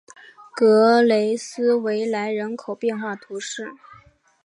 [0.55, 3.71] 格雷斯维莱人口变化图示